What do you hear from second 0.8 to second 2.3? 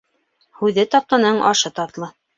татлының ашы татлы.